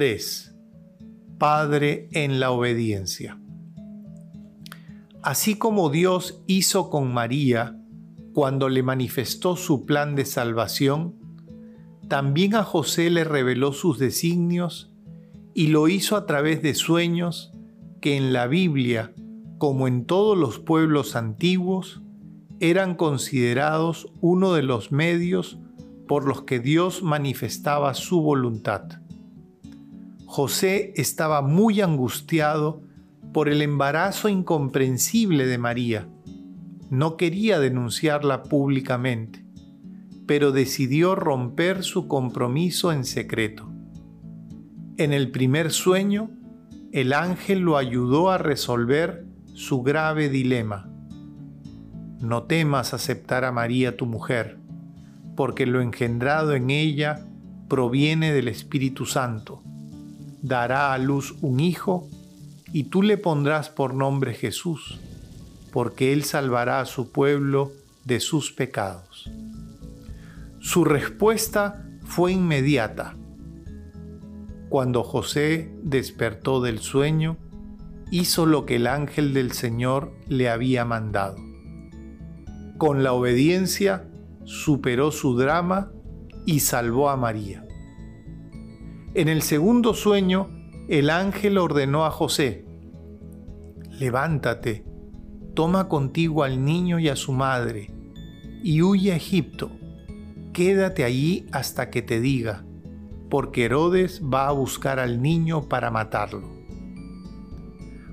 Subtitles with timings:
[0.00, 0.56] 3.
[1.36, 3.38] Padre en la obediencia.
[5.20, 7.78] Así como Dios hizo con María
[8.32, 11.16] cuando le manifestó su plan de salvación,
[12.08, 14.90] también a José le reveló sus designios
[15.52, 17.52] y lo hizo a través de sueños
[18.00, 19.12] que en la Biblia,
[19.58, 22.00] como en todos los pueblos antiguos,
[22.58, 25.58] eran considerados uno de los medios
[26.08, 28.99] por los que Dios manifestaba su voluntad.
[30.32, 32.84] José estaba muy angustiado
[33.32, 36.08] por el embarazo incomprensible de María.
[36.88, 39.44] No quería denunciarla públicamente,
[40.28, 43.72] pero decidió romper su compromiso en secreto.
[44.98, 46.30] En el primer sueño,
[46.92, 50.88] el ángel lo ayudó a resolver su grave dilema.
[52.20, 54.60] No temas aceptar a María tu mujer,
[55.34, 57.26] porque lo engendrado en ella
[57.66, 59.64] proviene del Espíritu Santo.
[60.42, 62.08] Dará a luz un hijo
[62.72, 64.98] y tú le pondrás por nombre Jesús,
[65.72, 67.72] porque él salvará a su pueblo
[68.04, 69.30] de sus pecados.
[70.60, 73.16] Su respuesta fue inmediata.
[74.68, 77.36] Cuando José despertó del sueño,
[78.10, 81.36] hizo lo que el ángel del Señor le había mandado.
[82.78, 84.08] Con la obediencia
[84.44, 85.92] superó su drama
[86.46, 87.64] y salvó a María.
[89.12, 90.50] En el segundo sueño,
[90.88, 92.64] el ángel ordenó a José,
[93.90, 94.84] levántate,
[95.54, 97.92] toma contigo al niño y a su madre,
[98.62, 99.72] y huye a Egipto.
[100.52, 102.64] Quédate allí hasta que te diga,
[103.28, 106.48] porque Herodes va a buscar al niño para matarlo.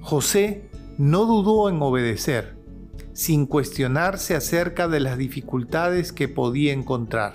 [0.00, 2.56] José no dudó en obedecer,
[3.14, 7.32] sin cuestionarse acerca de las dificultades que podía encontrar.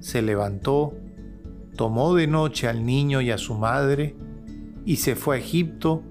[0.00, 0.94] Se levantó,
[1.76, 4.16] tomó de noche al niño y a su madre
[4.84, 6.02] y se fue a Egipto,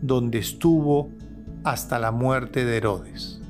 [0.00, 1.10] donde estuvo
[1.62, 3.40] hasta la muerte de Herodes.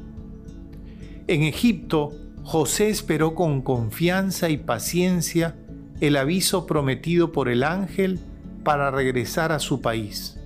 [1.27, 5.57] En Egipto, José esperó con confianza y paciencia
[6.01, 8.21] el aviso prometido por el ángel
[8.63, 10.39] para regresar a su país.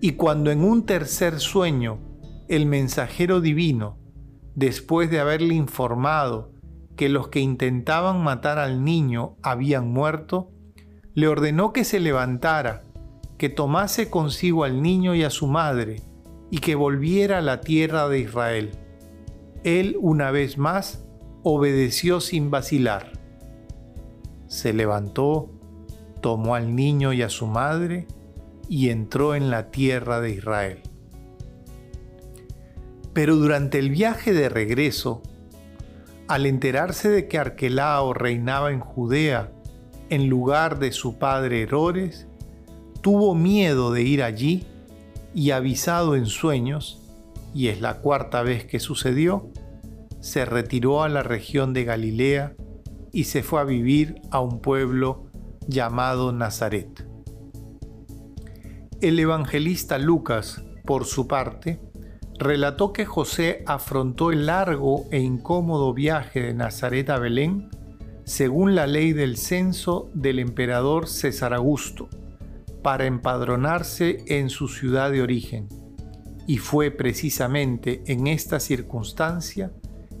[0.00, 1.98] Y cuando en un tercer sueño
[2.48, 3.98] el mensajero divino,
[4.54, 6.52] después de haberle informado
[7.00, 10.50] que los que intentaban matar al niño habían muerto,
[11.14, 12.82] le ordenó que se levantara,
[13.38, 16.02] que tomase consigo al niño y a su madre,
[16.50, 18.72] y que volviera a la tierra de Israel.
[19.64, 21.02] Él una vez más
[21.42, 23.12] obedeció sin vacilar.
[24.46, 25.48] Se levantó,
[26.20, 28.08] tomó al niño y a su madre,
[28.68, 30.80] y entró en la tierra de Israel.
[33.14, 35.22] Pero durante el viaje de regreso,
[36.30, 39.50] al enterarse de que Arquelao reinaba en Judea
[40.10, 42.28] en lugar de su padre Herodes,
[43.00, 44.64] tuvo miedo de ir allí
[45.34, 47.02] y avisado en sueños,
[47.52, 49.50] y es la cuarta vez que sucedió,
[50.20, 52.54] se retiró a la región de Galilea
[53.10, 55.26] y se fue a vivir a un pueblo
[55.66, 57.08] llamado Nazaret.
[59.00, 61.80] El evangelista Lucas, por su parte,
[62.40, 67.68] relató que José afrontó el largo e incómodo viaje de Nazaret a Belén
[68.24, 72.08] según la ley del censo del emperador César Augusto,
[72.82, 75.68] para empadronarse en su ciudad de origen.
[76.46, 79.72] Y fue precisamente en esta circunstancia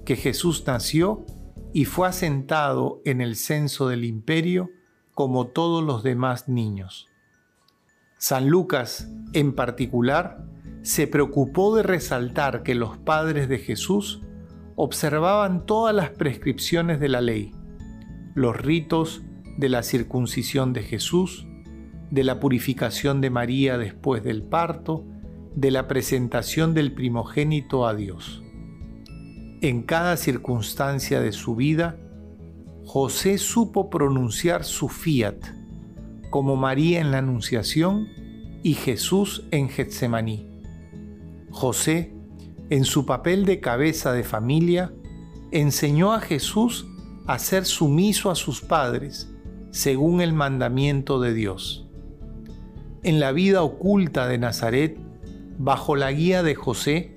[0.04, 1.24] que Jesús nació
[1.72, 4.70] y fue asentado en el censo del imperio
[5.14, 7.08] como todos los demás niños.
[8.18, 10.49] San Lucas, en particular,
[10.82, 14.22] se preocupó de resaltar que los padres de Jesús
[14.76, 17.52] observaban todas las prescripciones de la ley,
[18.34, 19.22] los ritos
[19.58, 21.46] de la circuncisión de Jesús,
[22.10, 25.04] de la purificación de María después del parto,
[25.54, 28.42] de la presentación del primogénito a Dios.
[29.60, 31.98] En cada circunstancia de su vida,
[32.86, 35.36] José supo pronunciar su fiat,
[36.30, 38.08] como María en la Anunciación
[38.62, 40.49] y Jesús en Getsemaní.
[41.50, 42.14] José,
[42.70, 44.92] en su papel de cabeza de familia,
[45.50, 46.86] enseñó a Jesús
[47.26, 49.32] a ser sumiso a sus padres,
[49.70, 51.86] según el mandamiento de Dios.
[53.02, 54.98] En la vida oculta de Nazaret,
[55.58, 57.14] bajo la guía de José,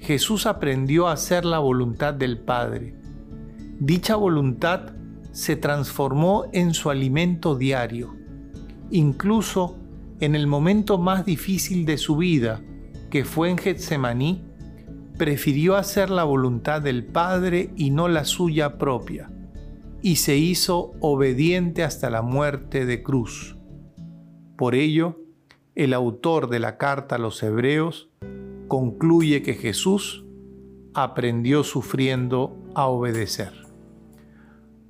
[0.00, 2.94] Jesús aprendió a hacer la voluntad del Padre.
[3.78, 4.92] Dicha voluntad
[5.32, 8.16] se transformó en su alimento diario,
[8.90, 9.78] incluso
[10.20, 12.62] en el momento más difícil de su vida,
[13.10, 14.44] que fue en Getsemaní,
[15.18, 19.30] prefirió hacer la voluntad del Padre y no la suya propia.
[20.02, 23.56] y se hizo obediente hasta la muerte de cruz.
[24.56, 25.20] Por ello,
[25.74, 28.08] el autor de la carta a los hebreos
[28.68, 30.24] concluye que Jesús
[30.94, 33.52] aprendió sufriendo a obedecer.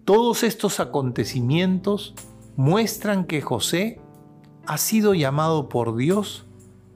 [0.05, 2.15] Todos estos acontecimientos
[2.57, 4.01] muestran que José
[4.67, 6.47] ha sido llamado por Dios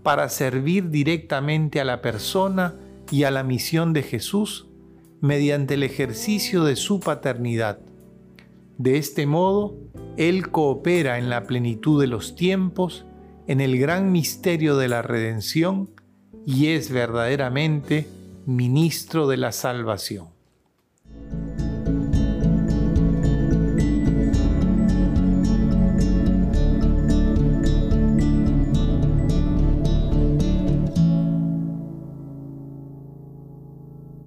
[0.04, 2.76] para servir directamente a la persona
[3.10, 4.68] y a la misión de Jesús
[5.20, 7.80] mediante el ejercicio de su paternidad.
[8.76, 9.74] De este modo,
[10.18, 13.06] Él coopera en la plenitud de los tiempos,
[13.46, 15.88] en el gran misterio de la redención,
[16.44, 18.06] y es verdaderamente
[18.44, 20.33] ministro de la salvación.